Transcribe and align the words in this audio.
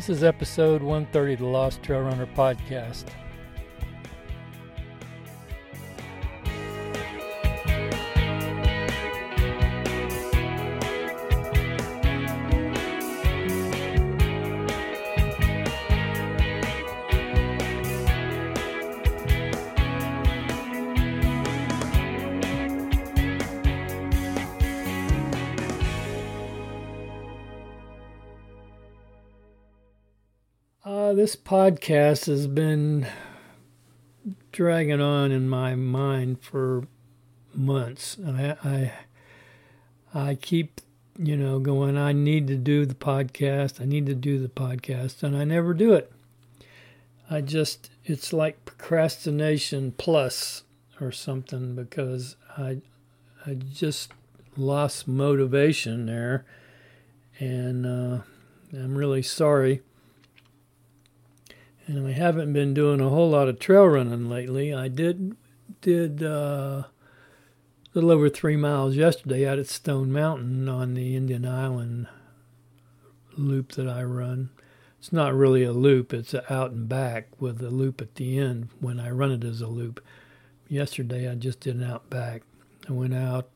This 0.00 0.08
is 0.08 0.24
episode 0.24 0.80
130 0.80 1.34
of 1.34 1.38
the 1.40 1.44
Lost 1.44 1.82
Trail 1.82 2.00
Runner 2.00 2.26
podcast. 2.34 3.04
Podcast 31.50 32.26
has 32.26 32.46
been 32.46 33.04
dragging 34.52 35.00
on 35.00 35.32
in 35.32 35.48
my 35.48 35.74
mind 35.74 36.40
for 36.40 36.86
months. 37.52 38.16
I, 38.24 38.54
I, 38.62 38.92
I 40.14 40.34
keep, 40.36 40.80
you 41.18 41.36
know, 41.36 41.58
going. 41.58 41.98
I 41.98 42.12
need 42.12 42.46
to 42.46 42.54
do 42.54 42.86
the 42.86 42.94
podcast. 42.94 43.80
I 43.80 43.84
need 43.84 44.06
to 44.06 44.14
do 44.14 44.38
the 44.38 44.46
podcast, 44.46 45.24
and 45.24 45.36
I 45.36 45.42
never 45.42 45.74
do 45.74 45.92
it. 45.92 46.12
I 47.28 47.40
just, 47.40 47.90
it's 48.04 48.32
like 48.32 48.64
procrastination 48.64 49.94
plus 49.98 50.62
or 51.00 51.10
something 51.10 51.74
because 51.74 52.36
I, 52.56 52.80
I 53.44 53.54
just 53.54 54.12
lost 54.56 55.08
motivation 55.08 56.06
there, 56.06 56.44
and 57.40 57.84
uh, 57.84 58.22
I'm 58.72 58.96
really 58.96 59.22
sorry 59.22 59.82
and 61.90 62.06
I 62.06 62.12
haven't 62.12 62.52
been 62.52 62.72
doing 62.72 63.00
a 63.00 63.08
whole 63.08 63.30
lot 63.30 63.48
of 63.48 63.58
trail 63.58 63.84
running 63.86 64.28
lately. 64.28 64.72
I 64.72 64.86
did 64.86 65.36
did 65.80 66.22
uh, 66.22 66.84
a 66.84 66.88
little 67.94 68.12
over 68.12 68.28
three 68.28 68.56
miles 68.56 68.94
yesterday 68.94 69.46
out 69.46 69.58
at 69.58 69.66
Stone 69.66 70.12
Mountain 70.12 70.68
on 70.68 70.94
the 70.94 71.16
Indian 71.16 71.44
Island 71.44 72.06
loop 73.36 73.72
that 73.72 73.88
I 73.88 74.04
run. 74.04 74.50
It's 75.00 75.12
not 75.12 75.34
really 75.34 75.64
a 75.64 75.72
loop; 75.72 76.14
it's 76.14 76.34
out 76.48 76.70
and 76.70 76.88
back 76.88 77.28
with 77.40 77.60
a 77.60 77.70
loop 77.70 78.00
at 78.00 78.14
the 78.14 78.38
end 78.38 78.68
when 78.78 79.00
I 79.00 79.10
run 79.10 79.32
it 79.32 79.44
as 79.44 79.60
a 79.60 79.66
loop. 79.66 80.00
Yesterday 80.68 81.28
I 81.28 81.34
just 81.34 81.60
did 81.60 81.74
an 81.74 81.82
out 81.82 82.08
back. 82.08 82.42
I 82.88 82.92
went 82.92 83.14
out 83.14 83.50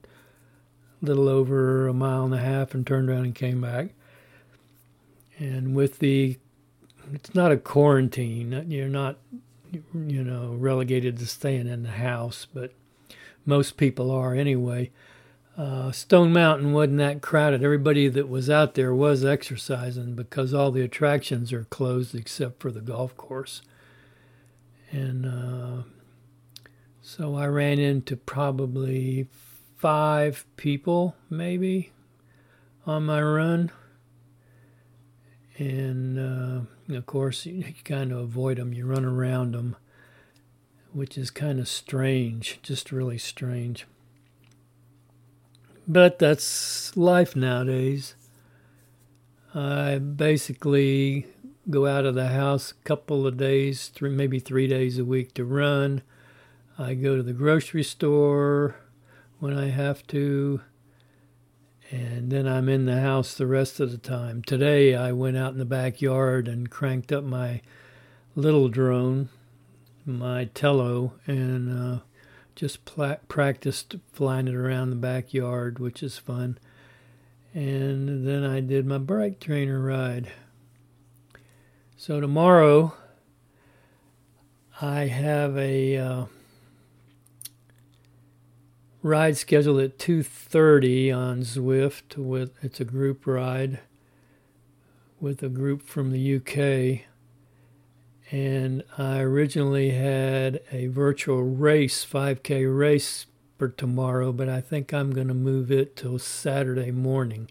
a 1.01 1.07
little 1.07 1.29
over 1.29 1.87
a 1.87 1.95
mile 1.95 2.25
and 2.25 2.35
a 2.35 2.39
half 2.39 2.75
and 2.75 2.85
turned 2.85 3.09
around 3.09 3.27
and 3.27 3.35
came 3.35 3.61
back. 3.61 3.91
And 5.39 5.75
with 5.75 5.99
the 5.99 6.39
it's 7.12 7.34
not 7.34 7.52
a 7.52 7.56
quarantine. 7.56 8.66
You're 8.69 8.88
not, 8.88 9.19
you 9.72 10.24
know, 10.24 10.54
relegated 10.59 11.19
to 11.19 11.26
staying 11.26 11.69
in 11.69 11.82
the 11.82 11.91
house, 11.91 12.47
but 12.53 12.72
most 13.44 13.76
people 13.76 14.10
are 14.10 14.34
anyway. 14.34 14.91
Uh, 15.56 15.93
Stone 15.93 16.32
Mountain 16.32 16.72
wasn't 16.72 16.98
that 16.98 17.22
crowded. 17.22 17.62
Everybody 17.62 18.09
that 18.09 18.28
was 18.28 18.50
out 18.50 18.75
there 18.75 18.94
was 18.94 19.25
exercising 19.25 20.14
because 20.14 20.53
all 20.53 20.72
the 20.72 20.82
attractions 20.82 21.53
are 21.53 21.64
closed 21.64 22.14
except 22.14 22.60
for 22.60 22.72
the 22.72 22.81
golf 22.81 23.16
course. 23.16 23.62
And 24.91 25.26
uh, 25.26 25.82
so 27.00 27.37
I 27.37 27.47
ran 27.47 27.78
into 27.78 28.16
probably 28.16 29.28
five 29.76 30.44
people, 30.56 31.14
maybe, 31.31 31.93
on 32.87 33.04
my 33.04 33.22
run 33.22 33.70
and 35.56 36.19
uh, 36.19 36.94
of 36.94 37.06
course 37.06 37.47
you, 37.47 37.54
you 37.54 37.75
kind 37.84 38.12
of 38.12 38.19
avoid 38.19 38.59
them 38.59 38.72
you 38.72 38.87
run 38.87 39.04
around 39.04 39.53
them 39.53 39.76
which 40.92 41.19
is 41.19 41.31
kind 41.31 41.59
of 41.59 41.69
strange 41.69 42.60
just 42.62 42.92
really 42.92 43.19
strange. 43.19 43.87
But 45.87 46.19
that's 46.19 46.97
life 46.97 47.37
nowadays. 47.37 48.14
I 49.54 49.98
basically 49.98 51.26
go 51.69 51.87
out 51.87 52.06
of 52.06 52.14
the 52.14 52.28
house 52.28 52.72
a 52.72 52.84
couple 52.84 53.26
of 53.26 53.37
days 53.37 53.88
three 53.88 54.10
maybe 54.10 54.38
three 54.38 54.66
days 54.66 54.98
a 54.98 55.04
week 55.04 55.34
to 55.34 55.44
run. 55.44 56.03
I 56.78 56.94
go 56.94 57.16
to 57.16 57.22
the 57.22 57.32
grocery 57.32 57.82
store 57.82 58.76
when 59.41 59.56
i 59.56 59.69
have 59.69 60.06
to 60.06 60.60
and 61.94 62.32
then 62.32 62.49
I'm 62.49 62.69
in 62.69 62.87
the 62.87 63.00
house 63.00 63.34
the 63.34 63.47
rest 63.47 63.78
of 63.78 63.93
the 63.93 63.99
time. 63.99 64.43
Today 64.43 64.97
I 64.97 65.12
went 65.12 65.37
out 65.37 65.53
in 65.53 65.59
the 65.59 65.65
backyard 65.65 66.49
and 66.49 66.69
cranked 66.69 67.12
up 67.12 67.22
my 67.22 67.60
little 68.34 68.69
drone, 68.69 69.28
my 70.05 70.47
Tello, 70.55 71.12
and 71.28 71.71
uh, 71.71 72.00
just 72.56 72.84
pla- 72.84 73.19
practiced 73.28 73.94
flying 74.12 74.49
it 74.49 74.56
around 74.56 74.91
the 74.91 74.97
backyard, 74.97 75.78
which 75.78 76.03
is 76.03 76.19
fun. 76.19 76.59
And 77.53 78.26
then 78.26 78.43
I 78.43 78.59
did 78.59 78.87
my 78.87 78.99
bike 78.99 79.38
trainer 79.38 79.78
ride. 79.78 80.32
So 81.97 82.21
tomorrow 82.21 82.93
I 84.82 85.03
have 85.03 85.56
a 85.56 85.97
uh, 85.97 86.25
ride 89.04 89.37
scheduled 89.37 89.81
at 89.81 89.98
2:30 89.98 91.12
on 91.12 91.42
Zwift 91.42 92.16
with 92.16 92.53
it's 92.62 92.81
a 92.81 92.87
group 92.87 93.26
ride 93.26 93.81
with 95.20 95.42
a 95.42 95.50
group 95.50 95.82
from 95.82 96.10
the 96.10 96.37
UK 96.37 97.04
and 98.32 98.82
I 98.97 99.20
originally 99.20 99.91
had 99.91 100.62
a 100.72 100.87
virtual 100.87 101.43
race 101.43 102.03
5k 102.03 102.64
race 102.66 103.26
for 103.59 103.69
tomorrow 103.69 104.32
but 104.32 104.48
I 104.48 104.62
think 104.62 104.94
I'm 104.94 105.10
going 105.10 105.28
to 105.28 105.34
move 105.34 105.70
it 105.70 105.97
till 105.97 106.19
Saturday 106.19 106.91
morning 106.91 107.50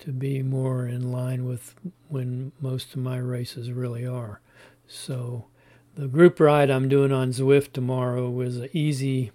to 0.00 0.10
be 0.10 0.42
more 0.42 0.84
in 0.84 1.12
line 1.12 1.44
with 1.44 1.76
when 2.08 2.50
most 2.60 2.92
of 2.92 2.96
my 2.96 3.18
races 3.18 3.70
really 3.70 4.04
are. 4.04 4.40
So 4.88 5.46
the 5.94 6.08
group 6.08 6.40
ride 6.40 6.70
I'm 6.70 6.88
doing 6.88 7.12
on 7.12 7.30
Zwift 7.30 7.72
tomorrow 7.72 8.28
was 8.28 8.56
an 8.56 8.68
easy 8.72 9.30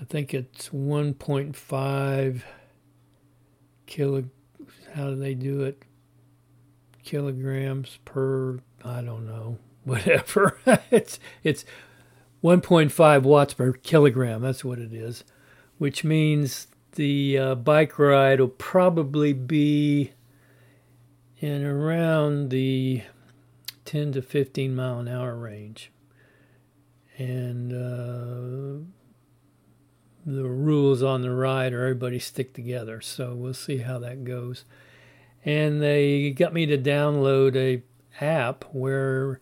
I 0.00 0.04
think 0.04 0.34
it's 0.34 0.68
1.5 0.70 2.42
kilo. 3.86 4.24
How 4.94 5.10
do 5.10 5.16
they 5.16 5.34
do 5.34 5.62
it? 5.62 5.82
Kilograms 7.02 7.98
per. 8.04 8.60
I 8.84 9.00
don't 9.02 9.26
know. 9.26 9.58
Whatever. 9.84 10.58
it's 10.90 11.18
it's 11.42 11.64
1.5 12.42 13.22
watts 13.22 13.54
per 13.54 13.72
kilogram. 13.72 14.42
That's 14.42 14.64
what 14.64 14.78
it 14.78 14.92
is, 14.92 15.24
which 15.78 16.04
means 16.04 16.66
the 16.92 17.38
uh, 17.38 17.54
bike 17.54 17.98
ride 17.98 18.40
will 18.40 18.48
probably 18.48 19.32
be 19.32 20.12
in 21.38 21.64
around 21.64 22.50
the 22.50 23.02
10 23.84 24.12
to 24.12 24.22
15 24.22 24.74
mile 24.74 24.98
an 24.98 25.08
hour 25.08 25.36
range. 25.36 25.92
And 27.18 27.72
uh, 27.72 28.84
the 30.26 30.44
rules 30.44 31.04
on 31.04 31.22
the 31.22 31.30
ride 31.30 31.72
or 31.72 31.82
everybody 31.82 32.18
stick 32.18 32.52
together. 32.52 33.00
So 33.00 33.34
we'll 33.34 33.54
see 33.54 33.78
how 33.78 34.00
that 34.00 34.24
goes. 34.24 34.64
And 35.44 35.80
they 35.80 36.30
got 36.30 36.52
me 36.52 36.66
to 36.66 36.76
download 36.76 37.54
a 37.54 37.82
app 38.20 38.64
where 38.72 39.40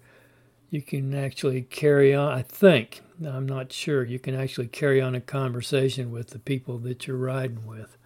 you 0.68 0.82
can 0.82 1.14
actually 1.14 1.62
carry 1.62 2.14
on. 2.14 2.32
I 2.32 2.42
think 2.42 3.00
I'm 3.26 3.46
not 3.46 3.72
sure. 3.72 4.04
You 4.04 4.18
can 4.18 4.34
actually 4.34 4.66
carry 4.66 5.00
on 5.00 5.14
a 5.14 5.20
conversation 5.20 6.10
with 6.10 6.30
the 6.30 6.38
people 6.38 6.78
that 6.80 7.06
you're 7.06 7.16
riding 7.16 7.66
with. 7.66 7.96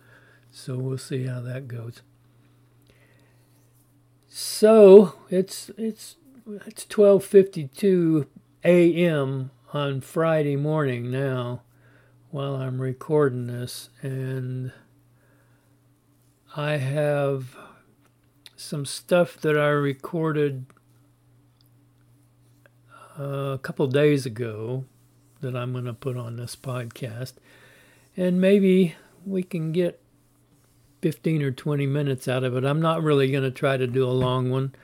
So 0.53 0.79
we'll 0.79 0.99
see 0.99 1.27
how 1.27 1.41
that 1.41 1.67
goes. 1.67 2.03
So 4.29 5.15
it's 5.31 5.71
it's 5.77 6.17
it's 6.47 6.85
12:52 6.85 8.27
a.m. 8.65 9.51
on 9.73 10.01
Friday 10.01 10.57
morning 10.57 11.11
now 11.11 11.63
while 12.31 12.57
I'm 12.57 12.81
recording 12.81 13.47
this, 13.47 13.89
and 14.03 14.73
I 16.57 16.73
have 16.73 17.57
some 18.57 18.85
stuff 18.85 19.37
that 19.39 19.57
I 19.57 19.69
recorded 19.69 20.67
uh, 23.19 23.23
a 23.23 23.59
couple 23.59 23.87
days 23.87 24.27
ago 24.27 24.85
that 25.41 25.57
I'm 25.57 25.73
going 25.73 25.87
to 25.87 25.95
put 25.95 26.17
on 26.17 26.37
this 26.37 26.55
podcast, 26.55 27.35
and 28.17 28.41
maybe 28.41 28.97
we 29.25 29.43
can 29.43 29.73
get 29.73 30.01
15 31.01 31.43
or 31.43 31.51
20 31.51 31.87
minutes 31.87 32.29
out 32.29 32.45
of 32.45 32.57
it. 32.57 32.65
I'm 32.65 32.83
not 32.83 33.03
really 33.03 33.31
going 33.31 33.45
to 33.45 33.51
try 33.51 33.77
to 33.77 33.87
do 33.87 34.05
a 34.05 34.11
long 34.11 34.51
one. 34.51 34.75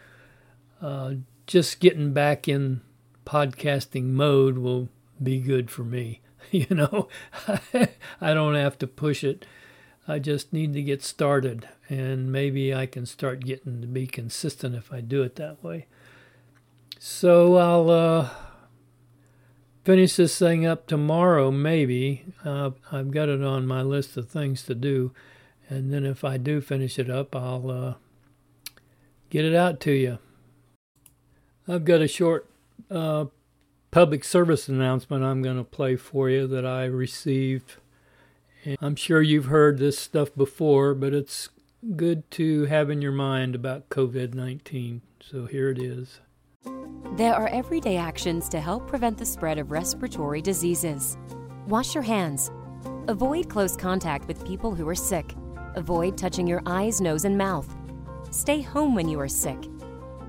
Uh, 0.81 1.14
just 1.47 1.81
getting 1.81 2.12
back 2.12 2.49
in 2.49 2.81
podcasting 3.26 4.05
mode 4.05 4.58
will 4.58 4.88
be 5.23 5.40
good 5.40 5.70
for 5.70 5.85
me. 5.85 6.20
you 6.50 6.67
know, 6.70 7.08
I 8.20 8.35
don't 8.35 8.55
have 8.55 8.79
to 8.79 8.87
push 8.87 9.25
it. 9.25 9.46
I 10.06 10.19
just 10.19 10.52
need 10.52 10.75
to 10.75 10.82
get 10.82 11.02
started, 11.02 11.69
and 11.88 12.31
maybe 12.31 12.75
I 12.75 12.87
can 12.87 13.06
start 13.06 13.41
getting 13.41 13.81
to 13.81 13.87
be 13.87 14.06
consistent 14.06 14.75
if 14.75 14.93
I 14.93 15.00
do 15.00 15.23
it 15.23 15.37
that 15.37 15.62
way. 15.64 15.87
So 16.99 17.56
I'll 17.56 17.91
uh, 17.91 18.31
finish 19.85 20.17
this 20.17 20.38
thing 20.38 20.67
up 20.67 20.87
tomorrow, 20.87 21.50
maybe. 21.50 22.25
Uh, 22.44 22.73
I've 22.93 23.11
got 23.11 23.29
it 23.31 23.43
on 23.43 23.67
my 23.67 23.81
list 23.81 24.17
of 24.17 24.29
things 24.29 24.62
to 24.64 24.75
do, 24.75 25.12
and 25.70 25.93
then 25.93 26.05
if 26.05 26.23
I 26.23 26.37
do 26.37 26.61
finish 26.61 26.99
it 26.99 27.08
up, 27.08 27.35
I'll 27.35 27.70
uh, 27.70 27.94
get 29.31 29.47
it 29.47 29.55
out 29.55 29.81
to 29.81 29.93
you. 29.93 30.19
I've 31.67 31.87
got 31.87 32.02
a 32.02 32.08
short 32.08 32.49
uh, 32.90 33.26
public 33.94 34.25
service 34.25 34.69
announcement 34.69 35.23
I'm 35.23 35.41
going 35.41 35.56
to 35.56 35.62
play 35.62 35.94
for 35.94 36.29
you 36.29 36.49
that 36.49 36.67
I 36.67 36.87
received 36.87 37.76
and 38.64 38.76
I'm 38.81 38.96
sure 38.96 39.23
you've 39.23 39.44
heard 39.44 39.79
this 39.79 39.96
stuff 39.96 40.35
before, 40.37 40.96
but 40.96 41.14
it's 41.14 41.49
good 41.94 42.29
to 42.32 42.64
have 42.64 42.91
in 42.91 43.00
your 43.00 43.12
mind 43.12 43.55
about 43.55 43.91
COVID 43.91 44.35
19. 44.35 45.00
So 45.20 45.46
here 45.46 45.70
it 45.70 45.79
is. 45.79 46.19
There 47.17 47.35
are 47.35 47.46
everyday 47.46 47.96
actions 47.96 48.49
to 48.49 48.61
help 48.61 48.88
prevent 48.88 49.17
the 49.17 49.25
spread 49.25 49.58
of 49.58 49.70
respiratory 49.70 50.43
diseases. 50.43 51.17
Wash 51.69 51.94
your 51.94 52.02
hands. 52.02 52.50
Avoid 53.06 53.49
close 53.49 53.76
contact 53.76 54.26
with 54.26 54.44
people 54.44 54.75
who 54.75 54.88
are 54.88 54.97
sick. 54.97 55.37
Avoid 55.76 56.19
touching 56.19 56.49
your 56.49 56.62
eyes, 56.67 57.00
nose, 57.00 57.25
and 57.25 57.38
mouth. 57.38 57.73
Stay 58.32 58.61
home 58.61 58.97
when 58.97 59.08
you 59.08 59.20
are 59.20 59.29
sick. 59.29 59.69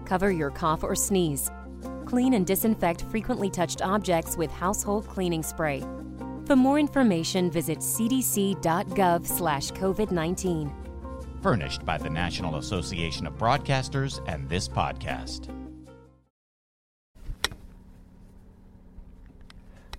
Cover 0.06 0.30
your 0.30 0.52
cough 0.52 0.84
or 0.84 0.94
sneeze. 0.94 1.50
Clean 2.06 2.34
and 2.34 2.46
disinfect 2.46 3.04
frequently 3.04 3.50
touched 3.50 3.82
objects 3.82 4.36
with 4.38 4.52
household 4.52 5.08
cleaning 5.08 5.44
spray. 5.44 5.84
For 6.46 6.56
more 6.56 6.80
information, 6.80 7.50
visit 7.50 7.80
cdc.gov/covid19. 7.80 10.72
Furnished 11.42 11.86
by 11.86 11.98
the 11.98 12.10
National 12.10 12.58
Association 12.58 13.26
of 13.28 13.38
Broadcasters 13.38 14.22
and 14.28 14.50
this 14.50 14.68
podcast. 14.68 15.50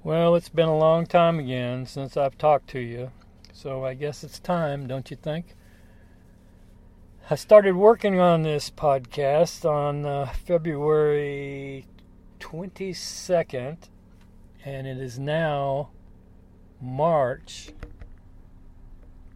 Well, 0.03 0.37
it's 0.37 0.49
been 0.49 0.69
a 0.69 0.79
long 0.79 1.07
time 1.07 1.41
again 1.41 1.85
since 1.85 2.17
I've 2.17 2.39
talked 2.39 2.71
to 2.71 2.79
you, 2.79 3.11
so 3.53 3.85
I 3.85 3.95
guess 3.95 4.23
it's 4.23 4.39
time, 4.39 4.87
don't 4.87 5.11
you 5.11 5.17
think? 5.17 5.57
I 7.29 7.35
started 7.35 7.75
working 7.75 8.21
on 8.21 8.43
this 8.43 8.71
podcast 8.71 9.69
on 9.69 10.07
uh, 10.07 10.27
February 10.27 11.87
22nd, 12.39 13.77
and 14.65 14.87
it 14.87 14.99
is 14.99 15.19
now 15.19 15.91
March 16.81 17.71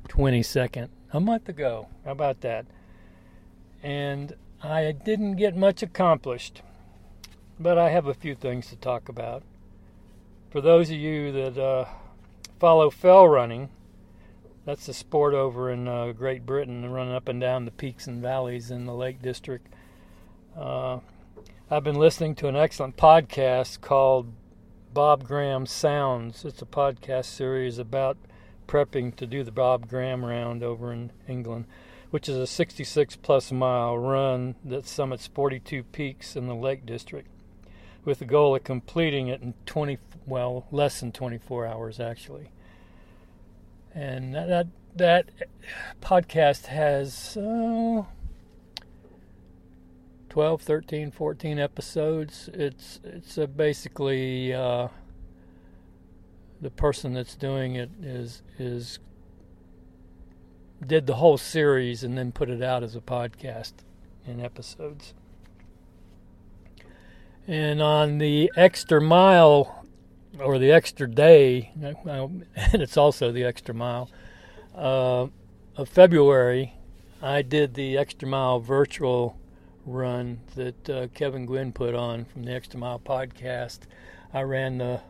22nd, 0.08 0.88
a 1.12 1.20
month 1.20 1.49
ago. 1.49 1.88
How 2.05 2.12
about 2.12 2.41
that? 2.41 2.67
And 3.82 4.35
I 4.62 4.93
didn't 4.93 5.37
get 5.37 5.56
much 5.56 5.82
accomplished, 5.82 6.62
but 7.58 7.79
I 7.79 7.91
have 7.91 8.06
a 8.06 8.14
few 8.14 8.35
things 8.35 8.69
to 8.69 8.76
talk 8.76 9.08
about. 9.08 9.43
For 10.50 10.61
those 10.61 10.91
of 10.91 10.97
you 10.97 11.32
that 11.32 11.56
uh, 11.56 11.87
follow 12.58 12.91
fell 12.91 13.29
running, 13.29 13.70
that's 14.67 14.88
a 14.88 14.94
sport 14.94 15.32
over 15.32 15.70
in 15.70 15.88
uh, 15.88 16.12
Great 16.12 16.44
Britain, 16.44 16.91
running 16.91 17.14
up 17.14 17.29
and 17.29 17.41
down 17.41 17.64
the 17.64 17.70
peaks 17.70 18.06
and 18.06 18.20
valleys 18.20 18.70
in 18.70 18.85
the 18.85 18.94
Lake 18.94 19.23
District. 19.23 19.67
Uh, 20.56 20.99
I've 21.72 21.84
been 21.84 22.00
listening 22.00 22.34
to 22.34 22.49
an 22.49 22.56
excellent 22.56 22.96
podcast 22.96 23.81
called 23.81 24.32
Bob 24.93 25.22
Graham 25.22 25.67
Sounds. 25.67 26.44
It's 26.44 26.61
a 26.61 26.67
podcast 26.67 27.26
series 27.26 27.78
about 27.78 28.17
prepping 28.67 29.14
to 29.14 29.25
do 29.25 29.44
the 29.44 29.52
Bob 29.52 29.88
Graham 29.88 30.25
round 30.25 30.64
over 30.64 30.93
in 30.93 31.12
England, 31.28 31.67
which 32.11 32.28
is 32.28 32.34
a 32.34 32.46
66 32.49 33.14
plus 33.22 33.52
mile 33.52 33.96
run 33.96 34.56
that 34.64 34.84
summits 34.84 35.28
42 35.28 35.84
peaks 35.84 36.34
in 36.34 36.49
the 36.49 36.56
Lake 36.56 36.84
District 36.84 37.28
with 38.05 38.19
the 38.19 38.25
goal 38.25 38.56
of 38.56 38.64
completing 38.64 39.28
it 39.28 39.40
in 39.40 39.55
20 39.64 39.99
well 40.26 40.66
less 40.73 40.99
than 40.99 41.12
24 41.12 41.69
hours 41.69 42.00
actually 42.00 42.50
and 43.94 44.34
that 44.34 44.66
that, 44.96 45.31
podcast 46.02 46.66
has 46.66 47.37
uh, 47.37 48.02
12, 50.31 50.62
13, 50.62 51.11
14 51.11 51.59
episodes. 51.59 52.49
It's 52.55 53.00
it's 53.03 53.37
basically 53.56 54.55
uh, 54.55 54.88
the 56.61 56.71
person 56.71 57.15
that's 57.15 57.35
doing 57.35 57.75
it 57.75 57.91
is 58.00 58.43
is 58.56 59.00
did 60.87 61.06
the 61.06 61.17
whole 61.17 61.37
series 61.37 62.05
and 62.05 62.17
then 62.17 62.31
put 62.31 62.49
it 62.49 62.62
out 62.62 62.85
as 62.85 62.94
a 62.94 63.00
podcast 63.00 63.73
in 64.25 64.41
episodes. 64.41 65.15
And 67.49 67.83
on 67.83 68.19
the 68.19 68.53
extra 68.56 69.00
mile 69.00 69.85
or 70.38 70.61
the 70.61 70.71
extra 70.71 71.11
day, 71.11 71.73
and 71.83 72.47
it's 72.75 72.97
also 72.97 73.33
the 73.33 73.43
extra 73.43 73.75
mile 73.75 74.09
uh, 74.76 75.26
of 75.76 75.88
February, 75.88 76.75
I 77.21 77.43
did 77.43 77.75
the 77.75 77.99
extra 77.99 78.29
mile 78.29 78.61
virtual 78.61 79.39
run 79.90 80.40
that 80.54 80.90
uh, 80.90 81.06
Kevin 81.14 81.46
Gwynn 81.46 81.72
put 81.72 81.94
on 81.94 82.25
from 82.25 82.44
the 82.44 82.52
Extra 82.52 82.78
Mile 82.78 82.98
podcast. 82.98 83.81
I 84.32 84.42
ran 84.42 84.78
the 84.78 85.00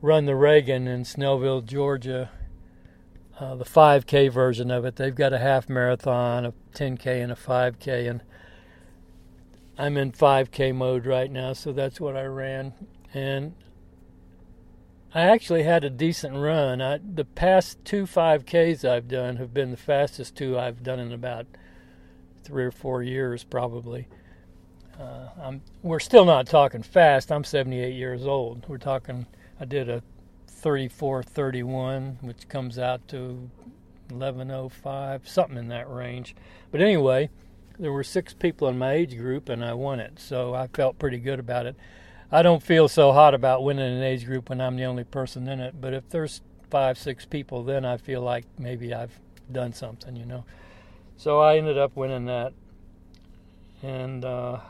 Run 0.00 0.26
the 0.26 0.34
Reagan 0.34 0.86
in 0.86 1.04
Snellville, 1.04 1.64
Georgia, 1.64 2.30
uh, 3.38 3.54
the 3.54 3.64
5K 3.64 4.30
version 4.30 4.70
of 4.70 4.84
it. 4.84 4.96
They've 4.96 5.14
got 5.14 5.32
a 5.32 5.38
half 5.38 5.68
marathon, 5.68 6.44
a 6.44 6.52
10K, 6.74 7.22
and 7.22 7.32
a 7.32 7.34
5K, 7.34 8.10
and 8.10 8.22
I'm 9.78 9.96
in 9.96 10.12
5K 10.12 10.74
mode 10.74 11.06
right 11.06 11.30
now, 11.30 11.52
so 11.52 11.72
that's 11.72 12.00
what 12.00 12.16
I 12.16 12.24
ran. 12.24 12.74
And 13.14 13.54
I 15.14 15.22
actually 15.22 15.62
had 15.62 15.84
a 15.84 15.90
decent 15.90 16.36
run. 16.36 16.82
I, 16.82 16.98
the 16.98 17.24
past 17.24 17.82
two 17.84 18.04
5Ks 18.04 18.86
I've 18.88 19.08
done 19.08 19.36
have 19.36 19.54
been 19.54 19.70
the 19.70 19.76
fastest 19.76 20.36
two 20.36 20.58
I've 20.58 20.82
done 20.82 20.98
in 20.98 21.12
about– 21.12 21.46
three 22.44 22.64
or 22.64 22.70
four 22.70 23.02
years 23.02 23.44
probably. 23.44 24.06
Uh, 24.98 25.28
I'm, 25.42 25.62
we're 25.82 26.00
still 26.00 26.24
not 26.24 26.46
talking 26.46 26.82
fast. 26.82 27.32
I'm 27.32 27.44
78 27.44 27.94
years 27.94 28.26
old. 28.26 28.64
We're 28.68 28.78
talking. 28.78 29.26
I 29.58 29.64
did 29.64 29.88
a 29.88 30.02
34:31, 30.48 32.22
which 32.22 32.48
comes 32.48 32.78
out 32.78 33.06
to 33.08 33.50
11:05, 34.08 35.26
something 35.26 35.58
in 35.58 35.68
that 35.68 35.90
range. 35.90 36.34
But 36.70 36.80
anyway, 36.80 37.30
there 37.78 37.92
were 37.92 38.04
six 38.04 38.32
people 38.34 38.68
in 38.68 38.78
my 38.78 38.92
age 38.92 39.16
group, 39.16 39.48
and 39.48 39.64
I 39.64 39.74
won 39.74 40.00
it. 40.00 40.18
So 40.18 40.54
I 40.54 40.68
felt 40.68 40.98
pretty 40.98 41.18
good 41.18 41.40
about 41.40 41.66
it. 41.66 41.76
I 42.30 42.42
don't 42.42 42.62
feel 42.62 42.88
so 42.88 43.12
hot 43.12 43.34
about 43.34 43.62
winning 43.62 43.96
an 43.96 44.02
age 44.02 44.24
group 44.24 44.48
when 44.48 44.60
I'm 44.60 44.76
the 44.76 44.84
only 44.84 45.04
person 45.04 45.48
in 45.48 45.60
it. 45.60 45.80
But 45.80 45.92
if 45.92 46.08
there's 46.08 46.40
five, 46.70 46.98
six 46.98 47.24
people, 47.24 47.62
then 47.62 47.84
I 47.84 47.96
feel 47.96 48.22
like 48.22 48.44
maybe 48.58 48.94
I've 48.94 49.20
done 49.52 49.72
something, 49.72 50.16
you 50.16 50.24
know. 50.24 50.44
So 51.16 51.40
I 51.40 51.56
ended 51.56 51.78
up 51.78 51.96
winning 51.96 52.26
that. 52.26 52.52
And 53.82 54.24
uh, 54.24 54.60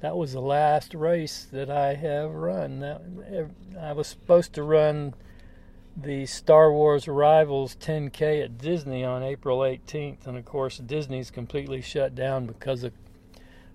that 0.00 0.16
was 0.16 0.32
the 0.32 0.40
last 0.40 0.94
race 0.94 1.46
that 1.52 1.70
I 1.70 1.94
have 1.94 2.30
run. 2.30 2.82
I 3.78 3.92
was 3.92 4.06
supposed 4.08 4.52
to 4.54 4.62
run 4.62 5.14
the 5.96 6.26
Star 6.26 6.72
Wars 6.72 7.06
Rivals 7.06 7.76
10K 7.76 8.44
at 8.44 8.58
Disney 8.58 9.04
on 9.04 9.22
April 9.22 9.58
18th. 9.60 10.26
And 10.26 10.36
of 10.36 10.44
course, 10.44 10.78
Disney's 10.78 11.30
completely 11.30 11.80
shut 11.82 12.14
down 12.14 12.46
because 12.46 12.84
of 12.84 12.92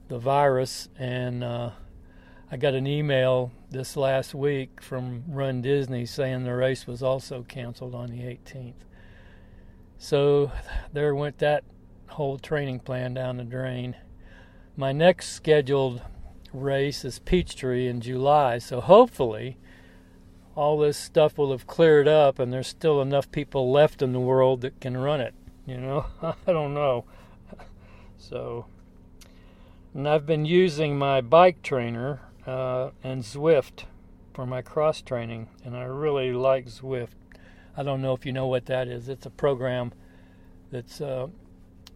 the 0.07 0.17
virus. 0.17 0.89
And 0.97 1.43
uh, 1.43 1.71
I 2.51 2.57
got 2.57 2.73
an 2.73 2.87
email 2.87 3.51
this 3.69 3.95
last 3.95 4.33
week 4.33 4.81
from 4.81 5.23
Run 5.27 5.61
Disney 5.61 6.05
saying 6.05 6.43
the 6.43 6.55
race 6.55 6.87
was 6.87 7.03
also 7.03 7.43
canceled 7.47 7.95
on 7.95 8.09
the 8.09 8.21
18th. 8.21 8.73
So 9.97 10.51
there 10.93 11.15
went 11.15 11.39
that 11.39 11.63
whole 12.07 12.37
training 12.37 12.79
plan 12.79 13.13
down 13.13 13.37
the 13.37 13.43
drain. 13.43 13.95
My 14.77 14.91
next 14.91 15.29
scheduled 15.29 16.01
race 16.53 17.03
is 17.05 17.19
Peachtree 17.19 17.87
in 17.87 18.01
July, 18.01 18.57
so 18.57 18.81
hopefully 18.81 19.57
all 20.55 20.77
this 20.77 20.97
stuff 20.97 21.37
will 21.37 21.51
have 21.51 21.67
cleared 21.67 22.07
up 22.07 22.39
and 22.39 22.51
there's 22.51 22.67
still 22.67 23.01
enough 23.01 23.29
people 23.31 23.71
left 23.71 24.01
in 24.01 24.13
the 24.13 24.19
world 24.19 24.61
that 24.61 24.79
can 24.79 24.97
run 24.97 25.19
it. 25.19 25.33
You 25.65 25.77
know, 25.77 26.05
I 26.21 26.51
don't 26.51 26.73
know. 26.73 27.05
So, 28.17 28.65
and 29.93 30.07
I've 30.07 30.25
been 30.25 30.45
using 30.45 30.97
my 30.97 31.21
bike 31.21 31.61
trainer 31.61 32.21
uh, 32.47 32.89
and 33.03 33.23
Zwift 33.23 33.83
for 34.33 34.45
my 34.45 34.61
cross 34.61 35.01
training, 35.01 35.49
and 35.63 35.75
I 35.75 35.83
really 35.83 36.31
like 36.31 36.65
Zwift. 36.65 37.09
I 37.77 37.83
don't 37.83 38.01
know 38.01 38.13
if 38.13 38.25
you 38.25 38.31
know 38.31 38.47
what 38.47 38.67
that 38.67 38.87
is. 38.87 39.09
It's 39.09 39.25
a 39.25 39.29
program 39.29 39.91
that's 40.71 41.01
uh, 41.01 41.27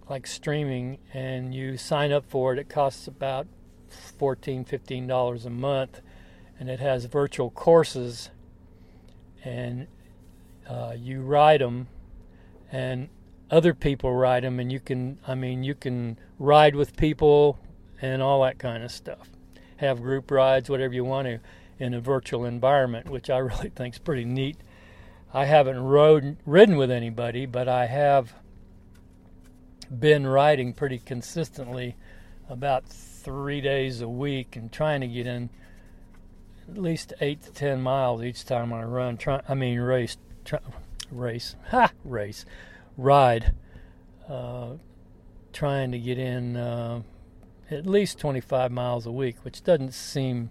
like 0.09 0.27
streaming, 0.27 0.97
and 1.13 1.53
you 1.53 1.77
sign 1.77 2.11
up 2.11 2.25
for 2.25 2.53
it. 2.53 2.59
It 2.59 2.69
costs 2.69 3.07
about 3.07 3.47
$14, 4.19 4.67
$15 4.67 5.45
a 5.45 5.49
month, 5.49 6.01
and 6.59 6.69
it 6.69 6.79
has 6.79 7.05
virtual 7.05 7.49
courses, 7.51 8.29
and 9.43 9.87
uh, 10.67 10.93
you 10.97 11.21
ride 11.21 11.61
them, 11.61 11.87
and 12.71 13.09
other 13.49 13.73
people 13.73 14.13
ride 14.13 14.43
them, 14.43 14.59
and 14.59 14.71
you 14.71 14.79
can, 14.79 15.19
I 15.27 15.35
mean, 15.35 15.63
you 15.63 15.75
can 15.75 16.17
ride 16.37 16.75
with 16.75 16.97
people 16.97 17.57
and 18.01 18.21
all 18.21 18.43
that 18.43 18.59
kind 18.59 18.83
of 18.83 18.91
stuff. 18.91 19.29
Have 19.77 20.01
group 20.01 20.29
rides, 20.29 20.69
whatever 20.69 20.93
you 20.93 21.05
want 21.05 21.27
to, 21.27 21.39
in 21.79 21.93
a 21.93 22.01
virtual 22.01 22.45
environment, 22.45 23.09
which 23.09 23.29
I 23.29 23.37
really 23.37 23.69
think 23.69 23.95
is 23.95 23.99
pretty 23.99 24.25
neat. 24.25 24.57
I 25.33 25.45
haven't 25.45 25.79
rode, 25.79 26.37
ridden 26.45 26.77
with 26.77 26.89
anybody, 26.89 27.45
but 27.45 27.67
I 27.67 27.85
have 27.85 28.33
been 29.91 30.25
riding 30.25 30.73
pretty 30.73 30.99
consistently 30.99 31.95
about 32.47 32.87
three 32.87 33.61
days 33.61 34.01
a 34.01 34.09
week 34.09 34.55
and 34.55 34.71
trying 34.71 35.01
to 35.01 35.07
get 35.07 35.27
in 35.27 35.49
at 36.67 36.77
least 36.77 37.13
eight 37.21 37.41
to 37.43 37.51
ten 37.51 37.81
miles 37.81 38.23
each 38.23 38.45
time 38.45 38.73
I 38.73 38.83
run. 38.83 39.17
Try, 39.17 39.41
I 39.47 39.53
mean, 39.53 39.79
race, 39.79 40.17
try, 40.45 40.59
race, 41.11 41.55
ha, 41.69 41.91
race, 42.03 42.45
ride. 42.97 43.53
Uh, 44.27 44.73
trying 45.51 45.91
to 45.91 45.99
get 45.99 46.17
in 46.17 46.55
uh, 46.55 47.01
at 47.71 47.85
least 47.85 48.19
25 48.19 48.71
miles 48.71 49.05
a 49.05 49.11
week, 49.11 49.37
which 49.43 49.63
doesn't 49.63 49.93
seem 49.93 50.49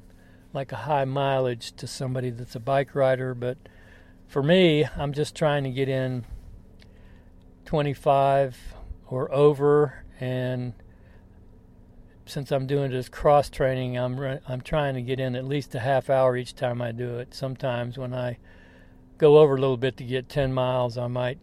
like 0.53 0.73
a 0.73 0.77
high 0.77 1.05
mileage 1.05 1.73
to 1.73 1.87
somebody 1.87 2.31
that's 2.31 2.57
a 2.57 2.61
bike 2.61 2.95
rider, 2.95 3.35
but 3.35 3.57
for 4.29 4.43
me, 4.43 4.85
I'm 4.97 5.13
just 5.13 5.35
trying 5.35 5.65
to 5.65 5.71
get 5.71 5.89
in 5.89 6.25
25 7.65 8.57
or 9.09 9.33
over 9.33 10.05
and 10.21 10.75
since 12.27 12.53
I'm 12.53 12.67
doing 12.67 12.91
this 12.91 13.09
cross 13.09 13.49
training, 13.49 13.97
I'm 13.97 14.39
I'm 14.47 14.61
trying 14.61 14.95
to 14.95 15.03
get 15.03 15.19
in 15.19 15.35
at 15.35 15.47
least 15.47 15.75
a 15.75 15.81
half 15.81 16.11
hour 16.11 16.37
each 16.37 16.55
time 16.55 16.83
I 16.83 16.93
do 16.93 17.19
it. 17.19 17.33
Sometimes 17.33 17.97
when 17.97 18.13
I 18.13 18.37
go 19.17 19.39
over 19.39 19.57
a 19.57 19.61
little 19.61 19.79
bit 19.79 19.97
to 19.97 20.05
get 20.05 20.29
10 20.29 20.53
miles, 20.53 20.99
I 20.99 21.07
might 21.07 21.39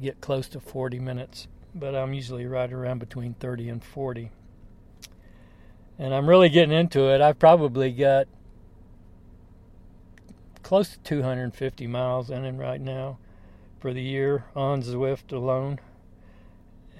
get 0.00 0.20
close 0.20 0.48
to 0.50 0.60
40 0.60 1.00
minutes, 1.00 1.48
but 1.74 1.94
I'm 1.94 2.14
usually 2.14 2.46
right 2.46 2.72
around 2.72 3.00
between 3.00 3.34
30 3.34 3.68
and 3.68 3.84
40. 3.84 4.30
And 5.98 6.14
I'm 6.14 6.28
really 6.28 6.48
getting 6.48 6.76
into 6.76 7.12
it. 7.12 7.20
I've 7.20 7.40
probably 7.40 7.90
got 7.90 8.28
close 10.68 10.90
to 10.90 10.98
250 10.98 11.86
miles 11.86 12.28
in 12.28 12.44
it 12.44 12.52
right 12.52 12.82
now 12.82 13.16
for 13.80 13.94
the 13.94 14.02
year 14.02 14.44
on 14.54 14.82
Zwift 14.82 15.32
alone. 15.32 15.80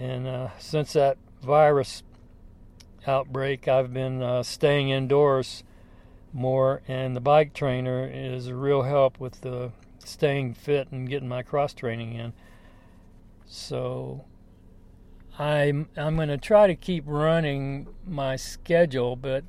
And 0.01 0.27
uh, 0.27 0.49
since 0.57 0.95
that 0.95 1.19
virus 1.43 2.03
outbreak, 3.07 3.69
I've 3.69 3.93
been 3.93 4.23
uh, 4.23 4.43
staying 4.43 4.89
indoors 4.89 5.65
more, 6.33 6.81
and 6.89 7.15
the 7.15 7.21
bike 7.21 7.53
trainer 7.53 8.11
is 8.11 8.47
a 8.47 8.55
real 8.55 8.85
help 8.85 9.21
with 9.21 9.43
the 9.43 9.73
staying 9.99 10.55
fit 10.55 10.91
and 10.91 11.07
getting 11.07 11.29
my 11.29 11.43
cross 11.43 11.75
training 11.75 12.15
in. 12.15 12.33
So 13.45 14.25
I'm 15.39 15.91
I'm 15.95 16.17
going 16.17 16.29
to 16.29 16.39
try 16.39 16.69
to 16.69 16.75
keep 16.75 17.05
running 17.07 17.89
my 18.07 18.37
schedule, 18.37 19.15
but 19.15 19.45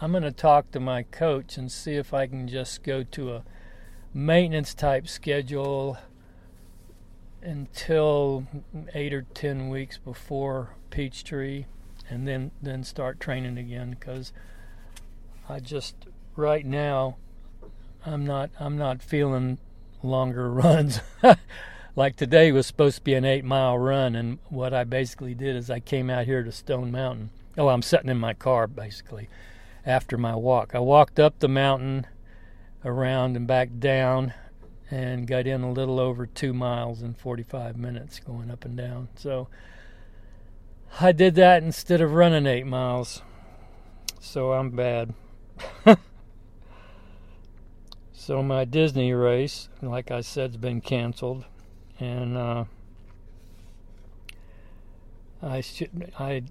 I'm 0.00 0.10
going 0.10 0.24
to 0.24 0.32
talk 0.32 0.70
to 0.72 0.80
my 0.80 1.04
coach 1.04 1.56
and 1.56 1.70
see 1.70 1.94
if 1.94 2.12
I 2.12 2.26
can 2.26 2.48
just 2.48 2.82
go 2.82 3.04
to 3.04 3.32
a 3.34 3.44
maintenance 4.12 4.74
type 4.74 5.08
schedule 5.08 5.98
until 7.42 8.46
8 8.94 9.12
or 9.12 9.26
10 9.34 9.68
weeks 9.68 9.98
before 9.98 10.70
Peachtree 10.90 11.66
and 12.08 12.26
then 12.28 12.50
then 12.62 12.84
start 12.84 13.18
training 13.18 13.58
again 13.58 13.96
cuz 13.98 14.32
I 15.48 15.58
just 15.60 16.06
right 16.36 16.64
now 16.64 17.16
I'm 18.04 18.24
not 18.24 18.50
I'm 18.58 18.78
not 18.78 19.02
feeling 19.02 19.58
longer 20.02 20.50
runs 20.52 21.00
like 21.96 22.16
today 22.16 22.50
was 22.50 22.66
supposed 22.66 22.96
to 22.96 23.02
be 23.02 23.14
an 23.14 23.24
eight 23.24 23.44
mile 23.44 23.78
run, 23.78 24.16
and 24.16 24.38
what 24.48 24.74
I 24.74 24.84
basically 24.84 25.34
did 25.34 25.54
is 25.54 25.70
I 25.70 25.80
came 25.80 26.10
out 26.10 26.26
here 26.26 26.42
to 26.42 26.50
Stone 26.50 26.90
Mountain. 26.90 27.30
Oh, 27.56 27.68
I'm 27.68 27.82
sitting 27.82 28.10
in 28.10 28.18
my 28.18 28.34
car 28.34 28.66
basically 28.66 29.28
after 29.86 30.16
my 30.16 30.34
walk. 30.34 30.74
I 30.74 30.78
walked 30.78 31.18
up 31.18 31.38
the 31.38 31.48
mountain, 31.48 32.06
around 32.84 33.36
and 33.36 33.46
back 33.46 33.70
down, 33.78 34.32
and 34.90 35.26
got 35.26 35.46
in 35.46 35.62
a 35.62 35.72
little 35.72 35.98
over 35.98 36.26
two 36.26 36.52
miles 36.52 37.02
in 37.02 37.14
45 37.14 37.76
minutes 37.76 38.20
going 38.20 38.50
up 38.50 38.64
and 38.64 38.76
down. 38.76 39.08
So 39.16 39.48
I 41.00 41.12
did 41.12 41.34
that 41.36 41.62
instead 41.62 42.00
of 42.00 42.12
running 42.12 42.46
eight 42.46 42.66
miles. 42.66 43.22
So 44.20 44.52
I'm 44.52 44.70
bad. 44.70 45.14
so 48.12 48.42
my 48.42 48.64
Disney 48.64 49.12
race, 49.12 49.68
like 49.82 50.10
I 50.10 50.20
said, 50.20 50.50
has 50.50 50.56
been 50.56 50.80
canceled 50.80 51.44
and 51.98 52.36
uh, 52.36 52.64
I 55.42 55.60
should 55.60 56.12
I 56.18 56.42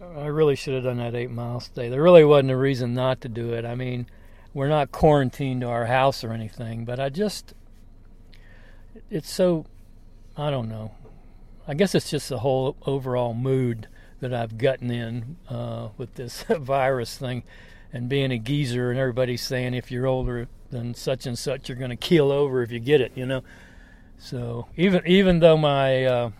I 0.00 0.26
really 0.26 0.56
should 0.56 0.74
have 0.74 0.84
done 0.84 0.98
that 0.98 1.14
eight 1.14 1.30
mile 1.30 1.60
stay. 1.60 1.88
There 1.88 2.02
really 2.02 2.24
wasn't 2.24 2.50
a 2.50 2.56
reason 2.56 2.94
not 2.94 3.20
to 3.22 3.28
do 3.28 3.52
it. 3.54 3.64
I 3.64 3.74
mean, 3.74 4.06
we're 4.52 4.68
not 4.68 4.92
quarantined 4.92 5.62
to 5.62 5.68
our 5.68 5.86
house 5.86 6.22
or 6.22 6.32
anything, 6.32 6.84
but 6.84 7.00
I 7.00 7.08
just 7.08 7.54
it's 9.10 9.30
so 9.30 9.66
I 10.36 10.50
don't 10.50 10.68
know. 10.68 10.92
I 11.66 11.74
guess 11.74 11.94
it's 11.94 12.10
just 12.10 12.28
the 12.28 12.38
whole 12.38 12.76
overall 12.86 13.34
mood 13.34 13.88
that 14.20 14.32
I've 14.32 14.58
gotten 14.58 14.90
in 14.90 15.36
uh, 15.48 15.88
with 15.96 16.14
this 16.14 16.42
virus 16.48 17.16
thing 17.16 17.42
and 17.92 18.08
being 18.08 18.30
a 18.30 18.38
geezer 18.38 18.90
and 18.90 18.98
everybody's 18.98 19.42
saying 19.42 19.74
if 19.74 19.90
you're 19.90 20.06
older 20.06 20.48
than 20.70 20.94
such 20.94 21.26
and 21.26 21.38
such 21.38 21.68
you're 21.68 21.78
going 21.78 21.90
to 21.90 21.96
keel 21.96 22.30
over 22.30 22.62
if 22.62 22.70
you 22.70 22.80
get 22.80 23.00
it, 23.00 23.12
you 23.14 23.24
know. 23.24 23.42
So 24.18 24.66
even 24.76 25.06
even 25.06 25.40
though 25.40 25.56
my 25.56 26.04
uh, 26.04 26.30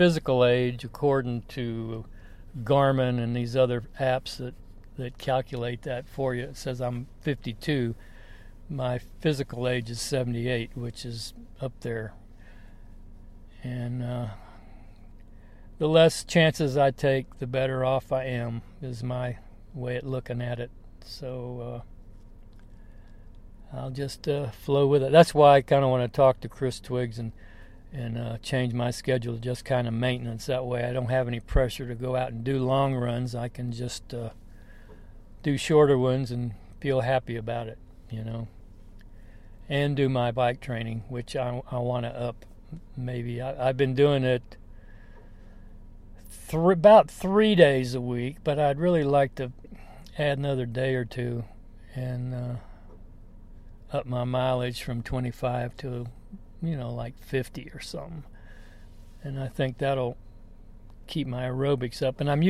physical 0.00 0.46
age, 0.46 0.82
according 0.82 1.42
to 1.42 2.06
Garmin 2.64 3.22
and 3.22 3.36
these 3.36 3.54
other 3.54 3.82
apps 4.00 4.38
that 4.38 4.54
that 4.96 5.18
calculate 5.18 5.82
that 5.82 6.08
for 6.08 6.34
you, 6.34 6.44
it 6.44 6.56
says 6.56 6.80
I'm 6.80 7.06
52. 7.20 7.94
My 8.70 8.98
physical 9.20 9.68
age 9.68 9.90
is 9.90 10.00
78, 10.00 10.70
which 10.74 11.04
is 11.04 11.34
up 11.60 11.74
there. 11.80 12.14
And 13.62 14.02
uh, 14.02 14.28
the 15.76 15.86
less 15.86 16.24
chances 16.24 16.78
I 16.78 16.92
take, 16.92 17.38
the 17.38 17.46
better 17.46 17.84
off 17.84 18.10
I 18.10 18.24
am, 18.24 18.62
is 18.80 19.02
my 19.02 19.36
way 19.74 19.98
of 19.98 20.04
looking 20.04 20.40
at 20.40 20.58
it. 20.58 20.70
So 21.04 21.84
uh, 23.74 23.76
I'll 23.76 23.90
just 23.90 24.26
uh, 24.26 24.50
flow 24.50 24.86
with 24.86 25.02
it. 25.02 25.12
That's 25.12 25.34
why 25.34 25.56
I 25.56 25.60
kind 25.60 25.84
of 25.84 25.90
want 25.90 26.10
to 26.10 26.16
talk 26.16 26.40
to 26.40 26.48
Chris 26.48 26.80
Twiggs 26.80 27.18
and 27.18 27.32
and 27.92 28.16
uh, 28.16 28.38
change 28.38 28.72
my 28.72 28.90
schedule 28.90 29.34
to 29.34 29.40
just 29.40 29.64
kind 29.64 29.88
of 29.88 29.94
maintenance. 29.94 30.46
That 30.46 30.64
way, 30.64 30.84
I 30.84 30.92
don't 30.92 31.10
have 31.10 31.26
any 31.26 31.40
pressure 31.40 31.86
to 31.88 31.94
go 31.94 32.16
out 32.16 32.32
and 32.32 32.44
do 32.44 32.58
long 32.58 32.94
runs. 32.94 33.34
I 33.34 33.48
can 33.48 33.72
just 33.72 34.14
uh, 34.14 34.30
do 35.42 35.56
shorter 35.56 35.98
ones 35.98 36.30
and 36.30 36.54
feel 36.80 37.00
happy 37.00 37.36
about 37.36 37.66
it, 37.66 37.78
you 38.10 38.24
know. 38.24 38.48
And 39.68 39.96
do 39.96 40.08
my 40.08 40.30
bike 40.30 40.60
training, 40.60 41.04
which 41.08 41.36
I, 41.36 41.62
I 41.70 41.78
want 41.78 42.04
to 42.04 42.10
up. 42.10 42.44
Maybe 42.96 43.42
I, 43.42 43.66
have 43.66 43.76
been 43.76 43.94
doing 43.94 44.24
it 44.24 44.56
th- 46.48 46.76
about 46.76 47.10
three 47.10 47.54
days 47.54 47.94
a 47.94 48.00
week, 48.00 48.38
but 48.44 48.58
I'd 48.58 48.78
really 48.78 49.04
like 49.04 49.34
to 49.36 49.52
add 50.18 50.38
another 50.38 50.66
day 50.66 50.94
or 50.94 51.04
two 51.04 51.44
and 51.94 52.34
uh, 52.34 52.54
up 53.92 54.06
my 54.06 54.24
mileage 54.24 54.82
from 54.82 55.02
25 55.02 55.76
to, 55.78 56.06
you 56.62 56.76
know, 56.76 56.92
like 56.92 57.22
50 57.22 57.70
or 57.74 57.80
something. 57.80 58.24
And 59.22 59.38
I 59.38 59.48
think 59.48 59.78
that'll 59.78 60.16
keep 61.06 61.26
my 61.26 61.44
aerobics 61.44 62.02
up. 62.02 62.20
And 62.20 62.30
I'm 62.30 62.42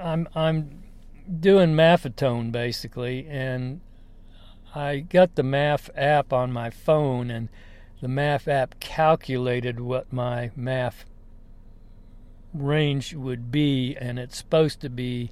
I'm 0.00 0.28
I'm 0.34 0.82
doing 1.40 1.74
Maffetone 1.74 2.50
basically, 2.50 3.26
and 3.28 3.80
I 4.74 4.98
got 4.98 5.34
the 5.34 5.42
MAF 5.42 5.88
app 5.94 6.32
on 6.32 6.52
my 6.52 6.70
phone, 6.70 7.30
and 7.30 7.48
the 8.00 8.08
MAF 8.08 8.48
app 8.48 8.80
calculated 8.80 9.80
what 9.80 10.12
my 10.12 10.50
MAF 10.58 11.04
range 12.52 13.14
would 13.14 13.50
be, 13.50 13.96
and 13.96 14.18
it's 14.18 14.38
supposed 14.38 14.80
to 14.80 14.88
be 14.88 15.30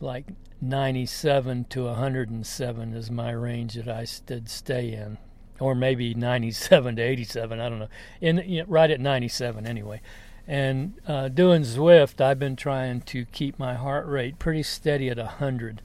like 0.00 0.26
97 0.60 1.64
to 1.66 1.84
107 1.84 2.94
is 2.94 3.10
my 3.10 3.30
range 3.30 3.74
that 3.74 3.88
I 3.88 4.06
did 4.26 4.48
stay 4.48 4.92
in, 4.92 5.18
or 5.60 5.74
maybe 5.74 6.14
97 6.14 6.96
to 6.96 7.02
87. 7.02 7.60
I 7.60 7.68
don't 7.68 7.78
know. 7.78 7.88
In 8.20 8.38
you 8.46 8.60
know, 8.60 8.66
right 8.68 8.90
at 8.90 9.00
97 9.00 9.66
anyway. 9.66 10.00
And 10.46 10.94
uh, 11.06 11.28
doing 11.28 11.62
Zwift, 11.62 12.22
I've 12.22 12.38
been 12.38 12.56
trying 12.56 13.02
to 13.02 13.26
keep 13.26 13.58
my 13.58 13.74
heart 13.74 14.06
rate 14.06 14.38
pretty 14.38 14.62
steady 14.62 15.10
at 15.10 15.18
100. 15.18 15.82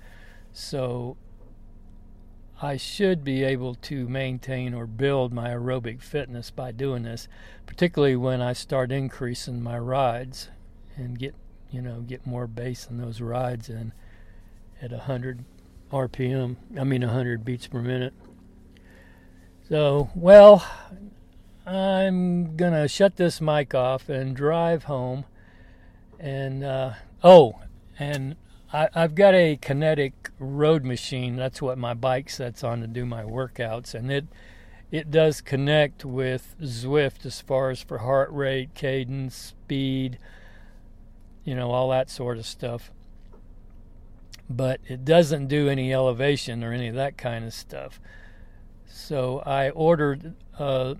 So 0.53 1.17
I 2.61 2.77
should 2.77 3.25
be 3.25 3.43
able 3.43 3.75
to 3.75 4.07
maintain 4.07 4.73
or 4.73 4.87
build 4.87 5.33
my 5.33 5.49
aerobic 5.49 6.01
fitness 6.01 6.49
by 6.49 6.71
doing 6.71 7.03
this, 7.03 7.27
particularly 7.65 8.15
when 8.15 8.41
I 8.41 8.53
start 8.53 8.89
increasing 8.89 9.61
my 9.61 9.77
rides 9.77 10.49
and 10.95 11.19
get 11.19 11.35
you 11.71 11.81
know 11.81 11.99
get 12.01 12.25
more 12.25 12.47
base 12.47 12.87
in 12.89 12.99
those 12.99 13.19
rides 13.19 13.67
and 13.67 13.91
at 14.81 14.91
100 14.91 15.43
RPM. 15.91 16.55
I 16.79 16.85
mean 16.85 17.01
100 17.01 17.43
beats 17.43 17.67
per 17.67 17.81
minute. 17.81 18.13
So, 19.69 20.09
well, 20.13 20.65
I'm 21.65 22.57
gonna 22.57 22.89
shut 22.89 23.15
this 23.15 23.39
mic 23.39 23.73
off 23.73 24.09
and 24.09 24.35
drive 24.35 24.83
home. 24.83 25.23
And 26.19 26.63
uh, 26.63 26.93
oh, 27.23 27.59
and 27.97 28.35
I, 28.73 28.89
have 28.93 29.15
got 29.15 29.33
a 29.33 29.57
kinetic 29.61 30.31
road 30.37 30.83
machine. 30.83 31.37
That's 31.37 31.61
what 31.61 31.77
my 31.77 31.93
bike 31.93 32.29
sets 32.29 32.63
on 32.63 32.81
to 32.81 32.87
do 32.87 33.05
my 33.05 33.23
workouts, 33.23 33.93
and 33.93 34.11
it 34.11 34.25
it 34.91 35.09
does 35.09 35.39
connect 35.41 36.03
with 36.03 36.55
Zwift 36.61 37.25
as 37.25 37.39
far 37.39 37.69
as 37.69 37.81
for 37.81 37.99
heart 37.99 38.31
rate, 38.31 38.73
cadence, 38.75 39.35
speed, 39.35 40.17
you 41.45 41.55
know, 41.55 41.71
all 41.71 41.89
that 41.89 42.09
sort 42.09 42.37
of 42.37 42.45
stuff. 42.45 42.91
But 44.49 44.81
it 44.85 45.05
doesn't 45.05 45.47
do 45.47 45.69
any 45.69 45.93
elevation 45.93 46.63
or 46.63 46.73
any 46.73 46.89
of 46.89 46.95
that 46.95 47.17
kind 47.17 47.45
of 47.45 47.53
stuff. 47.53 47.99
So 48.95 49.39
I 49.39 49.71
ordered. 49.71 50.35
Uh, 50.57 50.93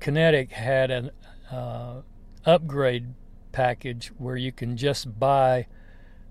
Kinetic 0.00 0.50
had 0.50 0.90
an 0.90 1.10
uh, 1.52 2.02
upgrade 2.44 3.14
package 3.52 4.08
where 4.18 4.36
you 4.36 4.50
can 4.50 4.76
just 4.76 5.20
buy 5.20 5.68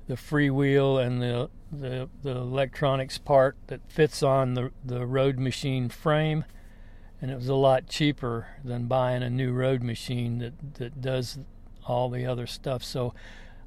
the 0.07 0.15
freewheel 0.15 1.03
and 1.03 1.21
the, 1.21 1.49
the 1.71 2.09
the 2.21 2.35
electronics 2.35 3.17
part 3.17 3.55
that 3.67 3.79
fits 3.87 4.21
on 4.21 4.53
the 4.53 4.71
the 4.83 5.05
road 5.05 5.39
machine 5.39 5.87
frame, 5.87 6.43
and 7.21 7.31
it 7.31 7.35
was 7.35 7.47
a 7.47 7.55
lot 7.55 7.87
cheaper 7.87 8.47
than 8.65 8.87
buying 8.87 9.23
a 9.23 9.29
new 9.29 9.53
road 9.53 9.81
machine 9.81 10.39
that 10.39 10.75
that 10.75 11.01
does 11.01 11.39
all 11.87 12.09
the 12.09 12.25
other 12.25 12.45
stuff. 12.45 12.83
So 12.83 13.13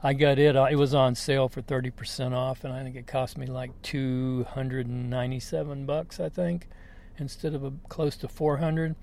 I 0.02 0.12
got 0.12 0.38
it. 0.38 0.56
Uh, 0.56 0.68
it 0.70 0.76
was 0.76 0.94
on 0.94 1.14
sale 1.14 1.48
for 1.48 1.60
thirty 1.60 1.90
percent 1.90 2.34
off, 2.34 2.64
and 2.64 2.72
I 2.72 2.82
think 2.82 2.96
it 2.96 3.06
cost 3.06 3.36
me 3.36 3.46
like 3.46 3.70
two 3.82 4.46
hundred 4.50 4.86
and 4.86 5.10
ninety-seven 5.10 5.86
bucks. 5.86 6.20
I 6.20 6.28
think 6.28 6.68
instead 7.18 7.54
of 7.54 7.64
a, 7.64 7.72
close 7.88 8.16
to 8.18 8.28
four 8.28 8.58
hundred. 8.58 8.94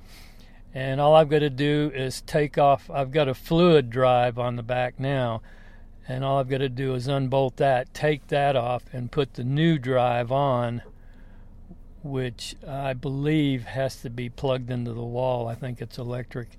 And 0.74 1.00
all 1.00 1.16
I've 1.16 1.30
got 1.30 1.40
to 1.40 1.50
do 1.50 1.92
is 1.96 2.20
take 2.22 2.58
off. 2.58 2.90
I've 2.90 3.12
got 3.12 3.30
a 3.30 3.34
fluid 3.34 3.90
drive 3.90 4.38
on 4.38 4.58
the 4.58 4.64
back 4.64 5.00
now 5.00 5.42
and 6.08 6.24
all 6.24 6.40
I've 6.40 6.50
got 6.50 6.60
to 6.60 6.70
do 6.70 6.94
is 6.94 7.08
unbolt 7.08 7.58
that, 7.58 7.94
take 7.94 8.28
that 8.28 8.56
off, 8.56 8.84
and 8.94 9.12
put 9.12 9.34
the 9.34 9.44
new 9.44 9.78
drive 9.78 10.32
on, 10.32 10.84
which 12.04 12.56
I 12.68 12.94
believe 12.94 13.64
has 13.64 14.02
to 14.02 14.10
be 14.10 14.30
plugged 14.30 14.70
into 14.70 14.94
the 14.94 15.04
wall. 15.04 15.48
I 15.48 15.56
think 15.56 15.82
it's 15.82 15.98
electric, 15.98 16.50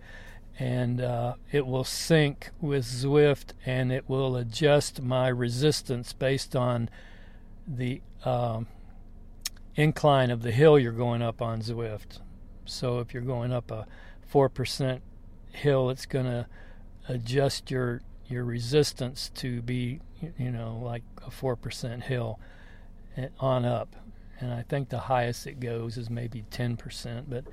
and 0.58 1.00
uh, 1.00 1.34
it 1.52 1.66
will 1.66 1.84
sync 1.84 2.50
with 2.60 2.84
Zwift, 2.84 3.52
and 3.64 3.92
it 3.92 4.08
will 4.08 4.36
adjust 4.36 5.02
my 5.02 5.28
resistance 5.28 6.12
based 6.12 6.56
on 6.56 6.88
the 7.66 8.00
um, 8.24 8.66
incline 9.74 10.30
of 10.30 10.42
the 10.42 10.52
hill 10.52 10.78
you're 10.78 10.92
going 10.92 11.22
up 11.22 11.42
on 11.42 11.60
Zwift. 11.60 12.20
So 12.64 12.98
if 12.98 13.12
you're 13.12 13.22
going 13.22 13.52
up 13.52 13.70
a 13.70 13.86
four 14.26 14.48
percent 14.48 15.02
hill, 15.52 15.90
it's 15.90 16.06
going 16.06 16.26
to 16.26 16.46
adjust 17.08 17.70
your 17.70 18.00
your 18.28 18.44
resistance 18.44 19.30
to 19.36 19.62
be, 19.62 20.00
you 20.38 20.50
know, 20.50 20.80
like 20.82 21.02
a 21.24 21.30
4% 21.30 22.02
hill 22.02 22.40
on 23.38 23.64
up. 23.64 23.96
And 24.40 24.52
I 24.52 24.62
think 24.62 24.88
the 24.88 24.98
highest 24.98 25.46
it 25.46 25.60
goes 25.60 25.96
is 25.96 26.10
maybe 26.10 26.44
10%. 26.50 27.24
But 27.28 27.44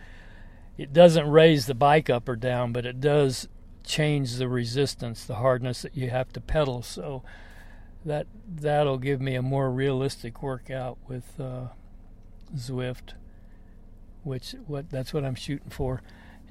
it 0.77 0.93
doesn't 0.93 1.29
raise 1.29 1.65
the 1.65 1.75
bike 1.75 2.09
up 2.09 2.27
or 2.27 2.35
down, 2.35 2.71
but 2.71 2.85
it 2.85 2.99
does 2.99 3.47
change 3.85 4.37
the 4.37 4.47
resistance, 4.47 5.25
the 5.25 5.35
hardness 5.35 5.81
that 5.81 5.95
you 5.95 6.09
have 6.09 6.31
to 6.33 6.41
pedal. 6.41 6.81
So 6.81 7.23
that 8.05 8.27
that'll 8.47 8.97
give 8.97 9.21
me 9.21 9.35
a 9.35 9.41
more 9.41 9.71
realistic 9.71 10.41
workout 10.41 10.97
with 11.07 11.39
uh, 11.39 11.67
Zwift, 12.55 13.13
which 14.23 14.55
what 14.67 14.89
that's 14.89 15.13
what 15.13 15.23
I'm 15.23 15.35
shooting 15.35 15.69
for. 15.69 16.01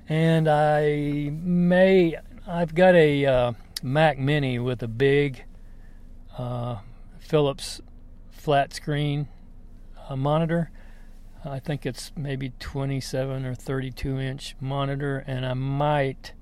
And 0.08 0.48
I 0.48 1.30
may 1.32 2.16
I've 2.46 2.74
got 2.74 2.94
a 2.94 3.26
uh, 3.26 3.52
Mac 3.82 4.18
Mini 4.18 4.58
with 4.58 4.82
a 4.82 4.88
big 4.88 5.44
uh, 6.36 6.78
Philips 7.18 7.80
flat 8.30 8.72
screen 8.74 9.28
uh, 10.08 10.16
monitor. 10.16 10.70
I 11.44 11.58
think 11.58 11.84
it's 11.84 12.12
maybe 12.16 12.52
27 12.60 13.44
or 13.44 13.54
32 13.54 14.18
inch 14.18 14.56
monitor, 14.60 15.24
and 15.26 15.44
I 15.44 15.54
might 15.54 16.32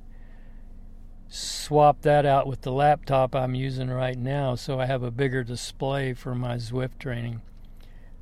swap 1.28 2.02
that 2.02 2.26
out 2.26 2.46
with 2.46 2.62
the 2.62 2.72
laptop 2.72 3.34
I'm 3.34 3.54
using 3.54 3.88
right 3.88 4.18
now 4.18 4.56
so 4.56 4.80
I 4.80 4.86
have 4.86 5.04
a 5.04 5.12
bigger 5.12 5.44
display 5.44 6.12
for 6.12 6.34
my 6.34 6.56
Zwift 6.56 6.98
training. 6.98 7.40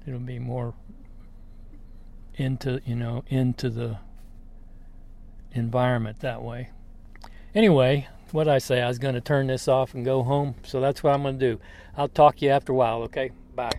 It'll 0.07 0.21
be 0.21 0.39
more 0.39 0.75
into, 2.35 2.81
you 2.85 2.95
know, 2.95 3.25
into 3.29 3.71
the 3.71 3.99
environment 5.53 6.21
that 6.21 6.43
way. 6.43 6.71
Anyway, 7.55 8.07
what 8.31 8.47
I 8.47 8.59
say, 8.59 8.83
I 8.83 8.89
was 8.89 8.99
going 8.99 9.15
to 9.15 9.21
turn 9.21 9.49
this 9.49 9.69
off 9.69 9.95
and 9.95 10.05
go 10.05 10.23
home. 10.23 10.55
So 10.63 10.81
that's 10.81 11.03
what 11.03 11.15
I'm 11.15 11.23
going 11.23 11.39
to 11.39 11.55
do. 11.55 11.61
I'll 11.97 12.09
talk 12.09 12.37
to 12.37 12.45
you 12.45 12.51
after 12.51 12.73
a 12.73 12.77
while, 12.77 13.03
okay? 13.05 13.31
Bye. 13.55 13.73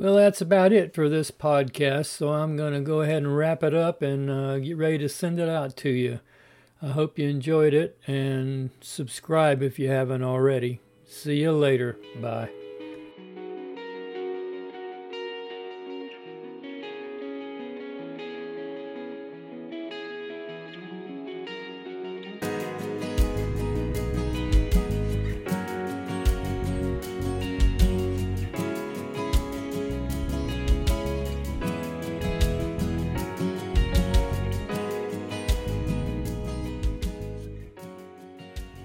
Well, 0.00 0.14
that's 0.14 0.40
about 0.40 0.72
it 0.72 0.94
for 0.94 1.10
this 1.10 1.30
podcast. 1.30 2.06
So 2.06 2.30
I'm 2.30 2.56
going 2.56 2.72
to 2.72 2.80
go 2.80 3.02
ahead 3.02 3.18
and 3.18 3.36
wrap 3.36 3.62
it 3.62 3.74
up 3.74 4.00
and 4.00 4.30
uh, 4.30 4.58
get 4.58 4.78
ready 4.78 4.96
to 4.96 5.10
send 5.10 5.38
it 5.38 5.46
out 5.46 5.76
to 5.76 5.90
you. 5.90 6.20
I 6.80 6.86
hope 6.88 7.18
you 7.18 7.28
enjoyed 7.28 7.74
it 7.74 7.98
and 8.06 8.70
subscribe 8.80 9.62
if 9.62 9.78
you 9.78 9.88
haven't 9.88 10.22
already. 10.22 10.80
See 11.04 11.42
you 11.42 11.52
later. 11.52 11.98
Bye. 12.18 12.59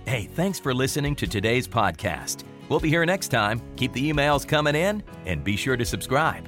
Hey, 0.08 0.30
thanks 0.36 0.60
for 0.60 0.72
listening 0.72 1.16
to 1.16 1.26
today's 1.26 1.68
podcast. 1.68 2.44
We'll 2.70 2.80
be 2.80 2.90
here 2.90 3.04
next 3.08 3.30
time. 3.30 3.60
Keep 3.76 3.94
the 3.94 4.12
emails 4.12 4.48
coming 4.48 4.76
in 4.76 5.02
and 5.26 5.44
be 5.44 5.56
sure 5.56 5.76
to 5.76 5.86
subscribe. 5.86 6.48